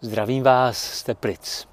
Zdravím 0.00 0.42
vás 0.42 0.78
z 0.78 1.02
Teplic. 1.02 1.68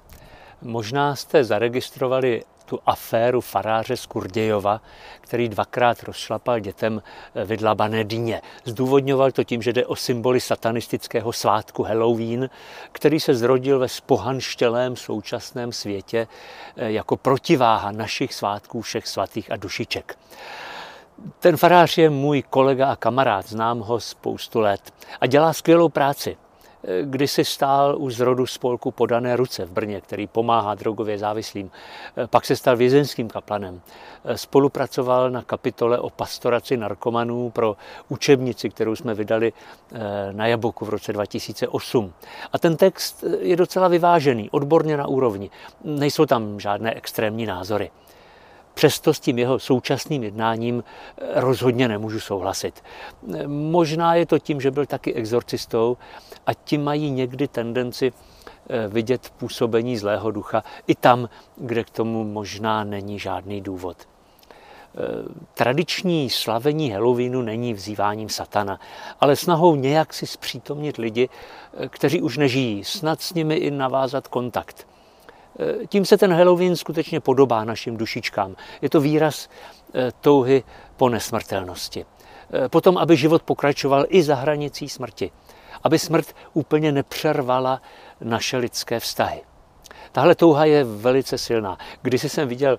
Možná 0.62 1.16
jste 1.16 1.44
zaregistrovali 1.44 2.44
tu 2.64 2.78
aféru 2.86 3.40
faráře 3.40 3.96
z 3.96 4.06
Kurdějova, 4.06 4.80
který 5.20 5.48
dvakrát 5.48 6.02
rozšlapal 6.02 6.60
dětem 6.60 7.02
vydlabané 7.44 8.04
dýně. 8.04 8.42
Zdůvodňoval 8.64 9.30
to 9.30 9.44
tím, 9.44 9.62
že 9.62 9.72
jde 9.72 9.86
o 9.86 9.96
symboly 9.96 10.40
satanistického 10.40 11.32
svátku 11.32 11.82
Halloween, 11.82 12.50
který 12.92 13.20
se 13.20 13.34
zrodil 13.34 13.78
ve 13.78 13.88
spohanštělém 13.88 14.96
současném 14.96 15.72
světě 15.72 16.28
eh, 16.76 16.92
jako 16.92 17.16
protiváha 17.16 17.92
našich 17.92 18.34
svátků 18.34 18.80
všech 18.80 19.06
svatých 19.06 19.50
a 19.52 19.56
dušiček. 19.56 20.18
Ten 21.38 21.56
farář 21.56 21.98
je 21.98 22.10
můj 22.10 22.42
kolega 22.42 22.90
a 22.90 22.96
kamarád, 22.96 23.48
znám 23.48 23.78
ho 23.78 24.00
spoustu 24.00 24.60
let 24.60 24.94
a 25.20 25.26
dělá 25.26 25.52
skvělou 25.52 25.88
práci 25.88 26.36
kdysi 27.02 27.44
stál 27.44 27.96
u 27.98 28.10
zrodu 28.10 28.46
spolku 28.46 28.90
Podané 28.90 29.36
ruce 29.36 29.64
v 29.64 29.70
Brně, 29.70 30.00
který 30.00 30.26
pomáhá 30.26 30.74
drogově 30.74 31.18
závislým. 31.18 31.70
Pak 32.30 32.44
se 32.44 32.56
stal 32.56 32.76
vězenským 32.76 33.28
kaplanem. 33.28 33.80
Spolupracoval 34.34 35.30
na 35.30 35.42
kapitole 35.42 35.98
o 35.98 36.10
pastoraci 36.10 36.76
narkomanů 36.76 37.50
pro 37.50 37.76
učebnici, 38.08 38.70
kterou 38.70 38.96
jsme 38.96 39.14
vydali 39.14 39.52
eh, 39.52 39.98
na 40.32 40.46
Jaboku 40.46 40.84
v 40.84 40.88
roce 40.88 41.12
2008. 41.12 42.12
A 42.52 42.58
ten 42.58 42.76
text 42.76 43.24
je 43.40 43.56
docela 43.56 43.88
vyvážený, 43.88 44.50
odborně 44.50 44.96
na 44.96 45.06
úrovni. 45.06 45.50
Nejsou 45.84 46.26
tam 46.26 46.60
žádné 46.60 46.94
extrémní 46.94 47.46
názory. 47.46 47.90
Přesto 48.76 49.14
s 49.14 49.20
tím 49.20 49.38
jeho 49.38 49.58
současným 49.58 50.22
jednáním 50.22 50.84
eh, 50.84 51.40
rozhodně 51.40 51.88
nemůžu 51.88 52.20
souhlasit. 52.20 52.84
Možná 53.46 54.14
je 54.14 54.26
to 54.26 54.38
tím, 54.38 54.60
že 54.60 54.70
byl 54.70 54.86
taky 54.86 55.14
exorcistou 55.14 55.96
a 56.46 56.54
ti 56.54 56.78
mají 56.78 57.10
někdy 57.10 57.48
tendenci 57.48 58.12
eh, 58.12 58.88
vidět 58.88 59.32
působení 59.36 59.98
zlého 59.98 60.30
ducha 60.30 60.64
i 60.86 60.94
tam, 60.94 61.28
kde 61.56 61.84
k 61.84 61.90
tomu 61.90 62.24
možná 62.24 62.84
není 62.84 63.18
žádný 63.18 63.60
důvod. 63.60 63.96
Eh, 63.98 64.08
tradiční 65.54 66.30
slavení 66.30 66.90
Halloweenu 66.90 67.42
není 67.42 67.74
vzýváním 67.74 68.28
satana, 68.28 68.80
ale 69.20 69.36
snahou 69.36 69.76
nějak 69.76 70.14
si 70.14 70.26
zpřítomnit 70.26 70.96
lidi, 70.96 71.28
kteří 71.88 72.22
už 72.22 72.36
nežijí, 72.36 72.84
snad 72.84 73.20
s 73.20 73.34
nimi 73.34 73.54
i 73.54 73.70
navázat 73.70 74.28
kontakt. 74.28 74.86
Eh, 75.58 75.86
tím 75.86 76.04
se 76.04 76.18
ten 76.18 76.32
Halloween 76.32 76.76
skutečně 76.76 77.20
podobá 77.20 77.64
našim 77.64 77.96
dušičkám. 77.96 78.56
Je 78.82 78.90
to 78.90 79.00
výraz 79.00 79.48
eh, 79.94 80.12
touhy 80.20 80.64
po 80.96 81.08
nesmrtelnosti. 81.08 82.06
Eh, 82.52 82.68
potom, 82.68 82.98
aby 82.98 83.16
život 83.16 83.42
pokračoval 83.42 84.06
i 84.08 84.22
za 84.22 84.34
hranicí 84.34 84.88
smrti. 84.88 85.30
Aby 85.82 85.98
smrt 85.98 86.34
úplně 86.52 86.92
nepřervala 86.92 87.82
naše 88.20 88.56
lidské 88.56 89.00
vztahy. 89.00 89.42
Tahle 90.12 90.34
touha 90.34 90.64
je 90.64 90.84
velice 90.84 91.38
silná. 91.38 91.78
Když 92.02 92.22
jsem 92.22 92.48
viděl 92.48 92.78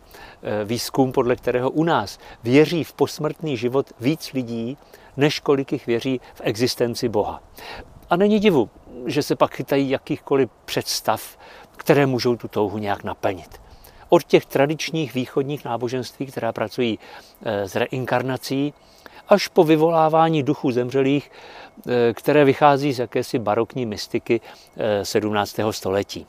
výzkum, 0.66 1.12
podle 1.12 1.36
kterého 1.36 1.69
u 1.69 1.84
nás 1.84 2.19
věří 2.44 2.84
v 2.84 2.94
posmrtný 2.94 3.58
život 3.58 3.94
víc 4.00 4.34
lidí, 4.34 4.78
než 5.17 5.39
kolik 5.39 5.72
jich 5.72 5.88
věří 5.88 6.22
v 6.34 6.41
existenci 6.44 7.09
Boha. 7.09 7.44
A 8.09 8.16
není 8.16 8.39
divu, 8.39 8.69
že 9.06 9.23
se 9.23 9.36
pak 9.36 9.56
chytají 9.56 9.89
jakýchkoliv 9.89 10.50
představ 10.66 11.38
které 11.78 12.06
můžou 12.06 12.36
tu 12.36 12.47
touhu 12.47 12.78
nějak 12.78 13.03
naplnit. 13.03 13.61
Od 14.09 14.23
těch 14.23 14.45
tradičních 14.45 15.14
východních 15.14 15.66
náboženství, 15.66 16.25
která 16.25 16.53
pracují 16.53 17.00
eh, 17.45 17.67
s 17.67 17.75
reinkarnací, 17.75 18.73
až 19.30 19.47
po 19.47 19.64
vyvolávání 19.64 20.44
duchů 20.44 20.72
zemřelých, 20.72 21.31
eh, 21.31 22.14
které 22.14 22.45
vychází 22.45 22.94
z 22.94 23.00
jakési 23.00 23.39
barokní 23.39 23.86
mystiky 23.86 24.42
17. 25.03 25.69
Eh, 25.69 25.73
století. 25.73 26.28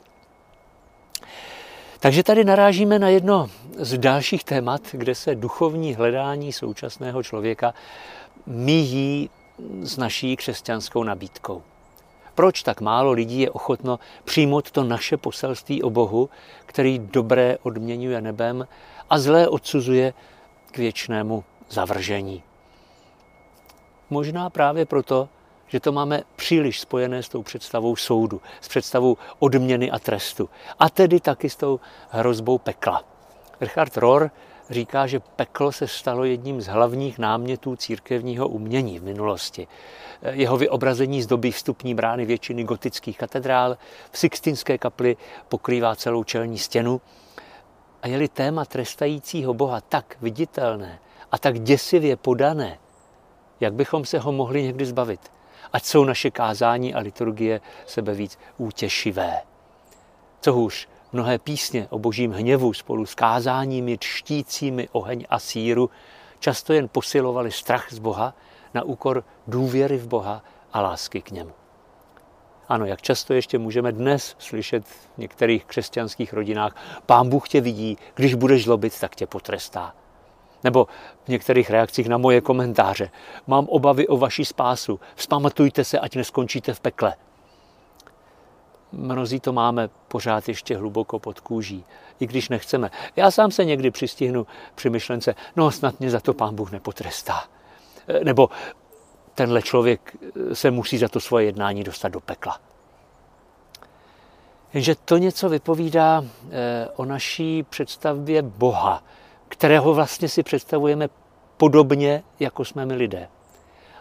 Takže 1.99 2.23
tady 2.23 2.43
narážíme 2.43 2.99
na 2.99 3.09
jedno 3.09 3.49
z 3.77 3.97
dalších 3.97 4.43
témat, 4.43 4.81
kde 4.91 5.15
se 5.15 5.35
duchovní 5.35 5.95
hledání 5.95 6.53
současného 6.53 7.23
člověka 7.23 7.73
míjí 8.45 9.29
s 9.81 9.97
naší 9.97 10.35
křesťanskou 10.35 11.03
nabídkou. 11.03 11.61
Proč 12.39 12.63
tak 12.63 12.81
málo 12.81 13.11
lidí 13.11 13.41
je 13.41 13.51
ochotno 13.51 13.99
přijmout 14.23 14.71
to 14.71 14.83
naše 14.83 15.17
poselství 15.17 15.83
o 15.83 15.89
Bohu, 15.89 16.29
který 16.65 16.99
dobré 16.99 17.57
odměňuje 17.63 18.21
nebem 18.21 18.67
a 19.09 19.19
zlé 19.19 19.47
odsuzuje 19.47 20.13
k 20.71 20.77
věčnému 20.77 21.43
zavržení? 21.69 22.43
Možná 24.09 24.49
právě 24.49 24.85
proto, 24.85 25.29
že 25.67 25.79
to 25.79 25.91
máme 25.91 26.23
příliš 26.35 26.79
spojené 26.79 27.23
s 27.23 27.29
tou 27.29 27.43
představou 27.43 27.95
soudu, 27.95 28.41
s 28.61 28.67
představou 28.67 29.17
odměny 29.39 29.91
a 29.91 29.99
trestu. 29.99 30.49
A 30.79 30.89
tedy 30.89 31.19
taky 31.19 31.49
s 31.49 31.55
tou 31.55 31.79
hrozbou 32.09 32.57
pekla. 32.57 33.03
Richard 33.61 33.97
Rohr 33.97 34.31
říká, 34.69 35.07
že 35.07 35.19
peklo 35.19 35.71
se 35.71 35.87
stalo 35.87 36.23
jedním 36.23 36.61
z 36.61 36.67
hlavních 36.67 37.19
námětů 37.19 37.75
církevního 37.75 38.47
umění 38.47 38.99
v 38.99 39.03
minulosti. 39.03 39.67
Jeho 40.21 40.57
vyobrazení 40.57 41.21
zdobí 41.21 41.51
vstupní 41.51 41.95
brány 41.95 42.25
většiny 42.25 42.63
gotických 42.63 43.17
katedrál, 43.17 43.77
v 44.11 44.19
Sixtinské 44.19 44.77
kapli 44.77 45.17
pokrývá 45.49 45.95
celou 45.95 46.23
čelní 46.23 46.57
stěnu. 46.57 47.01
A 48.01 48.07
je-li 48.07 48.27
téma 48.27 48.65
trestajícího 48.65 49.53
Boha 49.53 49.81
tak 49.81 50.17
viditelné 50.21 50.99
a 51.31 51.37
tak 51.37 51.59
děsivě 51.59 52.15
podané, 52.15 52.79
jak 53.59 53.73
bychom 53.73 54.05
se 54.05 54.19
ho 54.19 54.31
mohli 54.31 54.63
někdy 54.63 54.85
zbavit? 54.85 55.31
Ať 55.73 55.83
jsou 55.83 56.03
naše 56.03 56.31
kázání 56.31 56.93
a 56.93 56.99
liturgie 56.99 57.61
sebe 57.85 58.13
víc 58.13 58.39
útěšivé. 58.57 59.41
Co 60.41 60.53
hůř, 60.53 60.87
Mnohé 61.13 61.37
písně 61.37 61.87
o 61.89 61.99
božím 61.99 62.31
hněvu 62.31 62.73
spolu 62.73 63.05
s 63.05 63.15
kázáními 63.15 63.97
čtícími 63.97 64.89
oheň 64.91 65.25
a 65.29 65.39
síru 65.39 65.89
často 66.39 66.73
jen 66.73 66.87
posilovali 66.87 67.51
strach 67.51 67.93
z 67.93 67.99
Boha 67.99 68.33
na 68.73 68.83
úkor 68.83 69.23
důvěry 69.47 69.97
v 69.97 70.07
Boha 70.07 70.43
a 70.73 70.81
lásky 70.81 71.21
k 71.21 71.31
němu. 71.31 71.51
Ano, 72.67 72.85
jak 72.85 73.01
často 73.01 73.33
ještě 73.33 73.57
můžeme 73.57 73.91
dnes 73.91 74.35
slyšet 74.39 74.85
v 74.85 75.17
některých 75.17 75.65
křesťanských 75.65 76.33
rodinách, 76.33 76.75
pán 77.05 77.29
Bůh 77.29 77.49
tě 77.49 77.61
vidí, 77.61 77.97
když 78.15 78.33
budeš 78.33 78.63
zlobit, 78.63 78.99
tak 78.99 79.15
tě 79.15 79.27
potrestá. 79.27 79.95
Nebo 80.63 80.87
v 81.23 81.27
některých 81.27 81.69
reakcích 81.69 82.09
na 82.09 82.17
moje 82.17 82.41
komentáře, 82.41 83.09
mám 83.47 83.65
obavy 83.65 84.07
o 84.07 84.17
vaši 84.17 84.45
spásu, 84.45 84.99
vzpamatujte 85.15 85.83
se, 85.83 85.99
ať 85.99 86.15
neskončíte 86.15 86.73
v 86.73 86.79
pekle. 86.79 87.15
Mnozí 88.91 89.39
to 89.39 89.53
máme 89.53 89.89
pořád 90.07 90.47
ještě 90.47 90.77
hluboko 90.77 91.19
pod 91.19 91.39
kůží, 91.39 91.85
i 92.19 92.27
když 92.27 92.49
nechceme. 92.49 92.91
Já 93.15 93.31
sám 93.31 93.51
se 93.51 93.65
někdy 93.65 93.91
přistihnu 93.91 94.47
při 94.75 94.89
myšlence, 94.89 95.35
no 95.55 95.71
snad 95.71 95.99
mě 95.99 96.09
za 96.09 96.19
to 96.19 96.33
pán 96.33 96.55
Bůh 96.55 96.71
nepotrestá. 96.71 97.43
E, 98.07 98.23
nebo 98.23 98.49
tenhle 99.35 99.61
člověk 99.61 100.17
se 100.53 100.71
musí 100.71 100.97
za 100.97 101.07
to 101.07 101.19
svoje 101.19 101.45
jednání 101.45 101.83
dostat 101.83 102.09
do 102.09 102.19
pekla. 102.19 102.59
Jenže 104.73 104.95
to 104.95 105.17
něco 105.17 105.49
vypovídá 105.49 106.23
e, 106.51 106.87
o 106.95 107.05
naší 107.05 107.63
představbě 107.63 108.41
Boha, 108.41 109.03
kterého 109.47 109.93
vlastně 109.93 110.29
si 110.29 110.43
představujeme 110.43 111.09
podobně, 111.57 112.23
jako 112.39 112.65
jsme 112.65 112.85
my 112.85 112.93
lidé. 112.93 113.27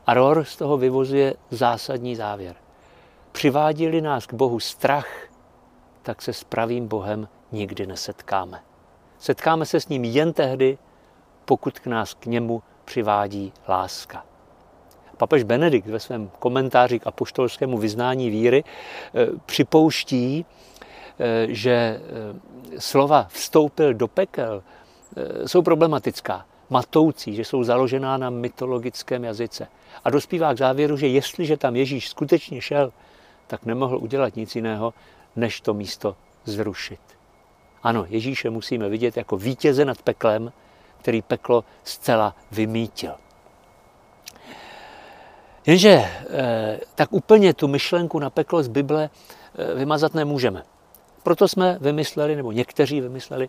A 0.07 0.15
Rohr 0.15 0.45
z 0.45 0.57
toho 0.57 0.77
vyvozuje 0.77 1.35
zásadní 1.51 2.17
závěr– 2.17 2.57
přivádí 3.39 4.01
nás 4.01 4.27
k 4.27 4.35
Bohu 4.35 4.61
strach, 4.61 5.07
tak 6.03 6.23
se 6.23 6.33
s 6.33 6.45
pravým 6.45 6.89
Bohem 6.89 7.29
nikdy 7.53 7.87
nesetkáme. 7.87 8.61
Setkáme 9.19 9.67
se 9.67 9.81
s 9.81 9.89
ním 9.89 10.05
jen 10.05 10.33
tehdy, 10.33 10.79
pokud 11.45 11.79
k 11.79 11.87
nás 11.87 12.15
k 12.15 12.27
němu 12.27 12.63
přivádí 12.85 13.53
láska. 13.69 14.25
Papež 15.17 15.43
Benedikt 15.43 15.87
ve 15.87 16.01
svém 16.01 16.31
komentáři 16.39 16.99
k 16.99 17.07
apoštolskému 17.07 17.79
vyznání 17.79 18.31
víry 18.31 18.65
eh, 18.65 19.27
připouští, 19.47 20.47
eh, 21.19 21.47
že 21.49 21.71
eh, 21.71 22.81
slova 22.81 23.27
vstoupil 23.31 23.95
do 23.95 24.09
pekel 24.09 24.63
jsou 25.47 25.63
problematická, 25.63 26.47
matoucí, 26.71 27.35
že 27.35 27.45
jsou 27.45 27.65
založená 27.65 28.17
na 28.17 28.31
mytologickém 28.31 29.25
jazyce. 29.25 29.69
A 30.05 30.11
dospívá 30.11 30.55
k 30.55 30.59
závěru, 30.59 30.97
že 30.97 31.07
jestliže 31.07 31.57
tam 31.57 31.77
Ježíš 31.77 32.09
skutečně 32.09 32.61
šel, 32.61 32.93
tak 33.49 33.67
nemohl 33.67 33.99
udělat 33.99 34.37
nic 34.37 34.57
jiného, 34.57 34.95
než 35.37 35.61
to 35.61 35.75
místo 35.75 36.17
zrušit. 36.45 37.01
Ano, 37.83 38.07
Ježíše 38.09 38.51
musíme 38.51 38.89
vidět 38.89 39.17
jako 39.17 39.37
vítěze 39.37 39.85
nad 39.85 40.03
peklem, 40.03 40.53
který 41.01 41.23
peklo 41.23 41.65
zcela 41.85 42.35
vymítil. 42.53 43.13
Jenže 45.67 45.89
eh, 45.91 46.81
tak 46.95 47.13
úplně 47.13 47.55
tu 47.55 47.69
myšlenku 47.69 48.19
na 48.19 48.31
peklo 48.31 48.63
z 48.63 48.69
Bible 48.69 49.11
eh, 49.11 49.75
vymazat 49.75 50.15
nemůžeme. 50.15 50.63
Proto 51.23 51.49
jsme 51.49 51.79
vymysleli, 51.81 52.37
nebo 52.37 52.53
někteří 52.53 53.01
vymysleli, 53.01 53.49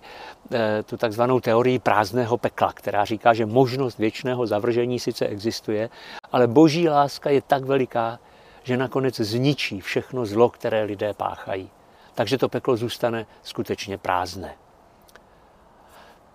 eh, 0.52 0.84
tu 0.84 0.98
takzvanou 0.98 1.40
teorii 1.40 1.80
prázdného 1.80 2.38
pekla, 2.38 2.74
která 2.74 3.06
říká, 3.06 3.34
že 3.34 3.46
možnost 3.46 3.98
věčného 3.98 4.48
zavržení 4.48 5.00
sice 5.00 5.28
existuje, 5.28 5.90
ale 6.32 6.48
boží 6.48 6.90
láska 6.90 7.30
je 7.30 7.42
tak 7.42 7.64
veliká, 7.64 8.20
že 8.64 8.78
nakonec 8.78 9.16
zničí 9.16 9.82
všechno 9.82 10.26
zlo, 10.26 10.50
které 10.50 10.84
lidé 10.84 11.14
páchají. 11.14 11.70
Takže 12.16 12.38
to 12.38 12.50
peklo 12.50 12.78
zůstane 12.78 13.26
skutečně 13.44 13.98
prázdné. 13.98 14.56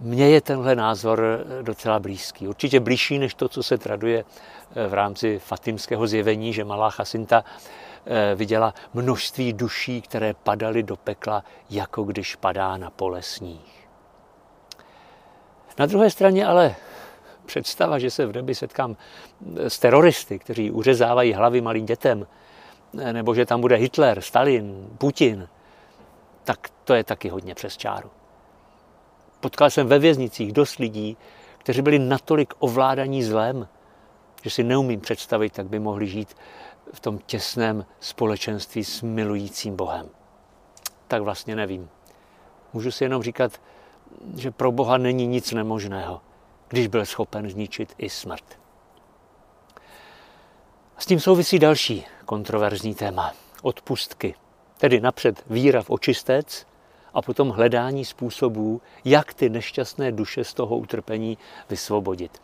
Mně 0.00 0.28
je 0.28 0.40
tenhle 0.40 0.76
názor 0.76 1.44
docela 1.62 1.98
blízký. 1.98 2.48
Určitě 2.48 2.80
blížší 2.80 3.18
než 3.18 3.34
to, 3.34 3.48
co 3.48 3.62
se 3.62 3.78
traduje 3.78 4.24
eh, 4.24 4.88
v 4.88 4.94
rámci 4.94 5.38
fatimského 5.38 6.06
zjevení, 6.06 6.52
že 6.52 6.64
malá 6.64 6.90
Chasinta 6.90 7.44
eh, 8.06 8.34
viděla 8.34 8.74
množství 8.94 9.52
duší, 9.52 10.00
které 10.00 10.34
padaly 10.34 10.82
do 10.82 10.96
pekla, 10.96 11.44
jako 11.70 12.02
když 12.02 12.36
padá 12.36 12.76
na 12.76 12.90
pole 12.90 13.22
sníh. 13.22 13.88
Na 15.78 15.86
druhé 15.86 16.10
straně 16.10 16.46
ale 16.46 16.74
představa, 17.46 17.99
že 17.99 18.11
se 18.11 18.26
v 18.26 18.32
nebi 18.32 18.55
setkám 18.55 18.96
s 19.56 19.79
teroristy, 19.79 20.38
kteří 20.38 20.70
uřezávají 20.70 21.32
hlavy 21.32 21.61
malým 21.61 21.87
dětem, 21.87 22.26
nebo 23.12 23.35
že 23.35 23.46
tam 23.46 23.61
bude 23.61 23.76
Hitler, 23.76 24.20
Stalin, 24.20 24.88
Putin, 24.99 25.49
tak 26.44 26.69
to 26.85 26.94
je 26.94 27.05
taky 27.05 27.29
hodně 27.29 27.55
přes 27.55 27.76
čáru. 27.76 28.11
Potkal 29.41 29.70
jsem 29.70 29.87
ve 29.87 29.99
věznicích 29.99 30.52
dost 30.52 30.79
lidí, 30.79 31.17
kteří 31.58 31.82
byli 31.82 31.99
natolik 31.99 32.55
ovládaní 32.58 33.23
zlem, 33.23 33.69
že 34.43 34.50
si 34.50 34.62
neumím 34.62 35.00
představit, 35.00 35.58
jak 35.58 35.67
by 35.67 35.79
mohli 35.79 36.06
žít 36.06 36.37
v 36.93 37.00
tom 37.00 37.19
těsném 37.19 37.87
společenství 38.00 38.85
s 38.85 39.02
milujícím 39.02 39.76
Bohem. 39.76 40.08
Tak 41.08 41.23
vlastně 41.23 41.56
nevím. 41.56 41.88
Můžu 42.73 42.91
si 42.91 43.05
jenom 43.05 43.23
říkat, 43.23 43.61
že 44.37 44.50
pro 44.50 44.73
Boha 44.73 44.99
není 44.99 45.26
nic 45.26 45.52
nemožného, 45.52 46.20
když 46.69 46.87
byl 46.87 47.06
schopen 47.06 47.50
zničit 47.50 47.94
i 47.99 48.11
smrt. 48.11 48.58
S 50.99 51.06
tím 51.06 51.20
souvisí 51.20 51.58
další 51.58 52.06
kontroverzní 52.25 52.94
téma. 52.94 53.32
Odpustky. 53.62 54.34
Tedy 54.78 55.00
napřed 55.00 55.44
víra 55.46 55.82
v 55.82 55.90
očistec 55.90 56.66
a 57.14 57.22
potom 57.22 57.50
hledání 57.50 58.05
způsobů, 58.05 58.82
jak 59.05 59.34
ty 59.34 59.49
nešťastné 59.49 60.12
duše 60.12 60.44
z 60.44 60.55
toho 60.55 60.76
utrpení 60.76 61.38
vysvobodit. 61.70 62.43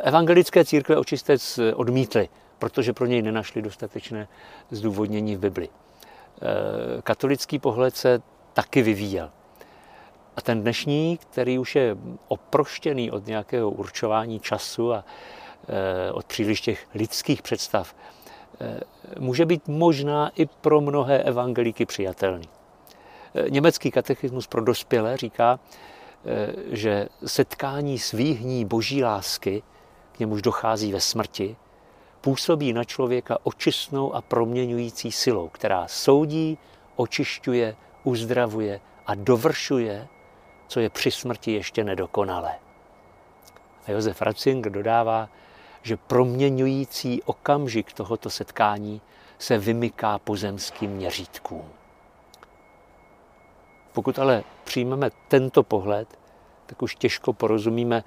Evangelické 0.00 0.64
církve 0.64 0.96
očistec 0.96 1.60
odmítly, 1.74 2.28
protože 2.58 2.92
pro 2.92 3.06
něj 3.06 3.22
nenašli 3.22 3.62
dostatečné 3.62 4.28
zdůvodnění 4.70 5.36
v 5.36 5.38
Bibli. 5.38 5.68
Katolický 7.02 7.58
pohled 7.58 7.96
se 7.96 8.22
taky 8.52 8.82
vyvíjel. 8.82 9.30
A 10.38 10.40
ten 10.40 10.62
dnešní, 10.62 11.18
který 11.18 11.58
už 11.58 11.76
je 11.76 11.96
oproštěný 12.28 13.10
od 13.10 13.26
nějakého 13.26 13.70
určování 13.70 14.40
času 14.40 14.92
a 14.92 15.04
e, 15.68 16.12
od 16.12 16.26
příliš 16.26 16.60
těch 16.60 16.86
lidských 16.94 17.42
představ, 17.42 17.94
e, 18.60 18.80
může 19.18 19.46
být 19.46 19.68
možná 19.68 20.30
i 20.36 20.46
pro 20.46 20.80
mnohé 20.80 21.22
evangelíky 21.22 21.86
přijatelný. 21.86 22.48
E, 23.34 23.50
německý 23.50 23.90
katechismus 23.90 24.46
pro 24.46 24.64
dospělé 24.64 25.16
říká, 25.16 25.60
že 26.70 27.08
setkání 27.26 27.98
s 27.98 28.12
výhní 28.12 28.64
boží 28.64 29.04
lásky, 29.04 29.62
k 30.12 30.18
němuž 30.18 30.42
dochází 30.42 30.92
ve 30.92 31.00
smrti, 31.00 31.56
působí 32.20 32.72
na 32.72 32.84
člověka 32.84 33.38
očistnou 33.42 34.14
a 34.14 34.22
proměňující 34.22 35.12
silou, 35.12 35.48
která 35.48 35.88
soudí, 35.88 36.58
očišťuje, 36.96 37.76
uzdravuje 38.04 38.80
a 39.06 39.14
dovršuje 39.14 40.08
co 40.68 40.80
je 40.80 40.90
při 40.90 41.10
smrti 41.10 41.52
ještě 41.52 41.84
nedokonalé. 41.84 42.54
A 43.86 43.90
Josef 43.90 44.22
Ratzinger 44.22 44.72
dodává, 44.72 45.28
že 45.82 45.96
proměňující 45.96 47.22
okamžik 47.22 47.92
tohoto 47.92 48.30
setkání 48.30 49.00
se 49.38 49.58
vymyká 49.58 50.18
pozemským 50.18 50.90
měřítkům. 50.90 51.68
Pokud 53.92 54.18
ale 54.18 54.44
přijmeme 54.64 55.10
tento 55.28 55.62
pohled, 55.62 56.18
tak 56.66 56.82
už 56.82 56.96
těžko 56.96 57.32
porozumíme 57.32 58.04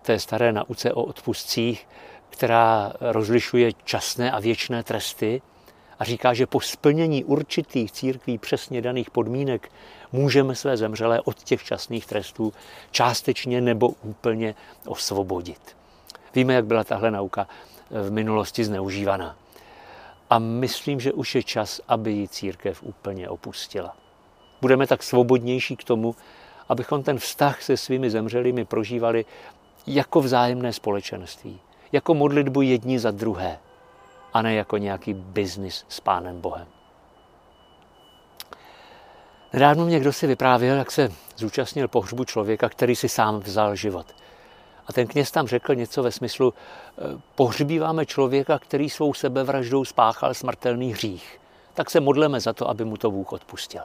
té 0.00 0.18
staré 0.18 0.52
nauce 0.52 0.92
o 0.92 1.02
odpustcích, 1.02 1.88
která 2.30 2.92
rozlišuje 3.00 3.72
časné 3.84 4.32
a 4.32 4.40
věčné 4.40 4.82
tresty 4.82 5.42
a 6.02 6.04
říká, 6.04 6.34
že 6.34 6.46
po 6.46 6.60
splnění 6.60 7.24
určitých 7.24 7.92
církví 7.92 8.38
přesně 8.38 8.82
daných 8.82 9.10
podmínek 9.10 9.72
můžeme 10.12 10.54
své 10.54 10.76
zemřelé 10.76 11.20
od 11.20 11.42
těch 11.42 11.64
časných 11.64 12.06
trestů 12.06 12.52
částečně 12.90 13.60
nebo 13.60 13.88
úplně 13.88 14.54
osvobodit. 14.86 15.76
Víme, 16.34 16.54
jak 16.54 16.66
byla 16.66 16.84
tahle 16.84 17.10
nauka 17.10 17.46
v 17.90 18.10
minulosti 18.10 18.64
zneužívaná. 18.64 19.36
A 20.30 20.38
myslím, 20.38 21.00
že 21.00 21.12
už 21.12 21.34
je 21.34 21.42
čas, 21.42 21.80
aby 21.88 22.12
ji 22.12 22.28
církev 22.28 22.82
úplně 22.82 23.28
opustila. 23.28 23.96
Budeme 24.60 24.86
tak 24.86 25.02
svobodnější 25.02 25.76
k 25.76 25.84
tomu, 25.84 26.14
abychom 26.68 27.02
ten 27.02 27.18
vztah 27.18 27.62
se 27.62 27.76
svými 27.76 28.10
zemřelými 28.10 28.64
prožívali 28.64 29.24
jako 29.86 30.20
vzájemné 30.20 30.72
společenství, 30.72 31.60
jako 31.92 32.14
modlitbu 32.14 32.62
jedni 32.62 32.98
za 32.98 33.10
druhé, 33.10 33.58
a 34.32 34.42
ne 34.42 34.54
jako 34.54 34.76
nějaký 34.76 35.14
biznis 35.14 35.84
s 35.88 36.00
Pánem 36.00 36.40
Bohem. 36.40 36.66
Nedávno 39.52 39.84
mě 39.84 40.00
kdo 40.00 40.12
si 40.12 40.26
vyprávěl, 40.26 40.76
jak 40.76 40.90
se 40.90 41.12
zúčastnil 41.36 41.88
pohřbu 41.88 42.24
člověka, 42.24 42.68
který 42.68 42.96
si 42.96 43.08
sám 43.08 43.40
vzal 43.40 43.76
život. 43.76 44.06
A 44.86 44.92
ten 44.92 45.06
kněz 45.06 45.30
tam 45.30 45.46
řekl 45.46 45.74
něco 45.74 46.02
ve 46.02 46.12
smyslu, 46.12 46.54
eh, 46.54 47.02
pohřbíváme 47.34 48.06
člověka, 48.06 48.58
který 48.58 48.90
svou 48.90 49.14
sebevraždou 49.14 49.84
spáchal 49.84 50.34
smrtelný 50.34 50.92
hřích. 50.92 51.40
Tak 51.74 51.90
se 51.90 52.00
modleme 52.00 52.40
za 52.40 52.52
to, 52.52 52.68
aby 52.68 52.84
mu 52.84 52.96
to 52.96 53.10
Bůh 53.10 53.32
odpustil. 53.32 53.82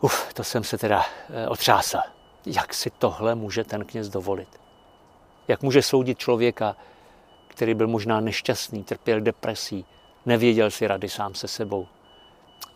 Uf, 0.00 0.34
to 0.34 0.44
jsem 0.44 0.64
se 0.64 0.78
teda 0.78 1.04
eh, 1.30 1.48
otřásl. 1.48 1.98
Jak 2.46 2.74
si 2.74 2.90
tohle 2.90 3.34
může 3.34 3.64
ten 3.64 3.84
kněz 3.84 4.08
dovolit? 4.08 4.48
Jak 5.48 5.62
může 5.62 5.82
soudit 5.82 6.18
člověka, 6.18 6.76
který 7.60 7.74
byl 7.74 7.86
možná 7.86 8.20
nešťastný, 8.20 8.84
trpěl 8.84 9.20
depresí, 9.20 9.84
nevěděl 10.26 10.70
si 10.70 10.86
rady 10.86 11.08
sám 11.08 11.34
se 11.34 11.48
sebou? 11.48 11.86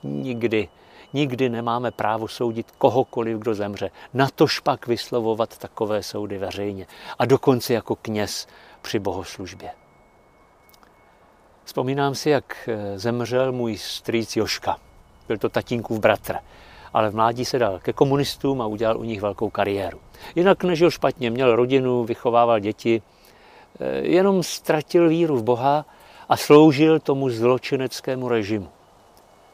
Nikdy 0.03 0.69
Nikdy 1.13 1.49
nemáme 1.49 1.91
právo 1.91 2.29
soudit 2.29 2.71
kohokoliv, 2.79 3.39
kdo 3.39 3.55
zemře. 3.55 3.91
Na 4.15 4.29
to 4.35 4.47
špak 4.47 4.87
vyslovovat 4.87 5.59
takové 5.59 6.03
soudy 6.03 6.39
veřejně. 6.39 6.87
A 7.19 7.25
dokonce 7.25 7.75
jako 7.75 7.97
kněz 7.97 8.47
při 8.83 8.99
bohoslužbě. 8.99 9.71
Vzpomínám 11.65 12.15
si, 12.15 12.31
jak 12.31 12.69
eh, 12.69 12.99
zemřel 12.99 13.53
můj 13.53 13.79
strýc 13.79 14.37
Joška. 14.37 14.77
Byl 15.29 15.39
to 15.39 15.49
tatínkův 15.49 16.01
bratr. 16.01 16.37
Ale 16.93 17.11
v 17.11 17.15
mládí 17.15 17.45
se 17.45 17.59
dal 17.59 17.79
ke 17.79 17.93
komunistům 17.93 18.63
a 18.63 18.67
udělal 18.67 18.99
u 18.99 19.05
nich 19.05 19.21
velkou 19.21 19.51
kariéru. 19.51 20.01
Jinak 20.35 20.65
nežil 20.65 20.91
špatně, 20.91 21.31
měl 21.31 21.57
rodinu, 21.57 22.05
vychovával 22.05 22.61
děti, 22.61 23.03
jenom 24.03 24.43
ztratil 24.43 25.09
víru 25.09 25.37
v 25.37 25.43
Boha 25.43 25.85
a 26.29 26.37
sloužil 26.37 26.99
tomu 26.99 27.31
zločineckému 27.31 28.29
režimu. 28.29 28.69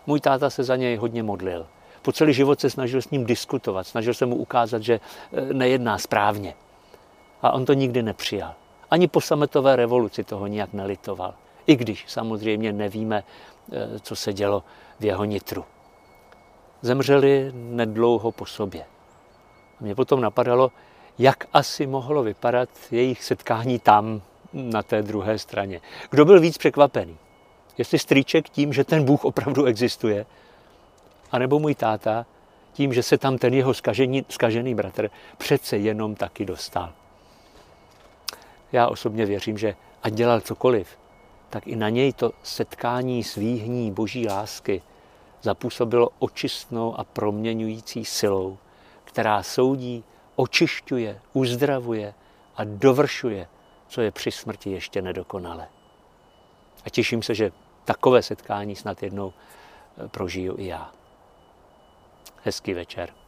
Můj 0.06 0.20
táta 0.20 0.50
se 0.50 0.64
za 0.64 0.76
něj 0.76 0.96
hodně 0.96 1.22
modlil. 1.22 1.66
Po 2.02 2.12
celý 2.12 2.32
život 2.32 2.60
se 2.60 2.70
snažil 2.70 3.02
s 3.02 3.10
ním 3.10 3.24
diskutovat, 3.26 3.86
snažil 3.86 4.14
se 4.14 4.26
mu 4.26 4.36
ukázat, 4.36 4.82
že 4.82 5.00
e, 5.32 5.54
nejedná 5.54 5.98
správně. 5.98 6.54
A 7.42 7.52
on 7.52 7.64
to 7.64 7.72
nikdy 7.72 8.02
nepřijal. 8.02 8.54
Ani 8.90 9.08
po 9.08 9.20
sametové 9.20 9.76
revoluci 9.76 10.24
toho 10.24 10.46
nijak 10.46 10.72
nelitoval. 10.72 11.34
I 11.66 11.76
když 11.76 12.04
samozřejmě 12.08 12.72
nevíme, 12.72 13.24
e, 13.72 13.98
co 14.00 14.16
se 14.16 14.32
dělo 14.32 14.64
v 15.00 15.04
jeho 15.04 15.24
nitru. 15.24 15.64
Zemřeli 16.82 17.52
nedlouho 17.54 18.32
po 18.32 18.46
sobě. 18.46 18.84
Mě 19.80 19.94
potom 19.94 20.20
napadalo, 20.20 20.70
jak 21.20 21.44
asi 21.52 21.86
mohlo 21.86 22.22
vypadat 22.22 22.68
jejich 22.90 23.24
setkání 23.24 23.78
tam, 23.78 24.22
na 24.52 24.82
té 24.82 25.02
druhé 25.02 25.38
straně. 25.38 25.80
Kdo 26.10 26.24
byl 26.24 26.40
víc 26.40 26.58
překvapený? 26.58 27.16
jestli 27.80 27.98
strýček 27.98 28.48
tím, 28.48 28.72
že 28.72 28.84
ten 28.84 29.04
Bůh 29.04 29.24
opravdu 29.24 29.64
existuje, 29.64 30.26
anebo 31.32 31.58
můj 31.58 31.74
táta 31.74 32.26
tím, 32.72 32.92
že 32.92 33.02
se 33.02 33.18
tam 33.18 33.38
ten 33.38 33.54
jeho 33.54 33.74
skažený, 33.74 34.24
skažený 34.28 34.74
bratr 34.74 35.10
přece 35.38 35.76
jenom 35.76 36.14
taky 36.14 36.44
dostal. 36.44 36.92
Já 38.72 38.88
osobně 38.88 39.26
věřím, 39.26 39.58
že 39.58 39.74
ať 40.02 40.12
dělal 40.12 40.40
cokoliv, 40.40 40.98
tak 41.50 41.66
i 41.66 41.76
na 41.76 41.88
něj 41.88 42.12
to 42.12 42.32
setkání 42.42 43.24
s 43.24 43.34
výhní 43.34 43.92
boží 43.92 44.28
lásky 44.28 44.82
zapůsobilo 45.42 46.08
očistnou 46.18 46.98
a 46.98 47.04
proměňující 47.04 48.04
silou, 48.04 48.58
která 49.04 49.42
soudí, 49.42 50.04
očišťuje, 50.40 51.20
uzdravuje 51.32 52.14
a 52.56 52.60
dovršuje, 52.64 53.48
co 53.88 54.00
je 54.00 54.10
při 54.10 54.30
smrti 54.30 54.70
ještě 54.70 55.02
nedokonale. 55.02 55.68
A 56.84 56.90
těším 56.90 57.22
se, 57.22 57.34
že 57.34 57.52
takové 57.84 58.22
setkání 58.22 58.76
snad 58.76 59.02
jednou 59.02 59.32
eh, 59.32 60.08
prožiju 60.08 60.58
i 60.58 60.66
já. 60.66 60.92
Hezký 62.42 62.74
večer. 62.74 63.19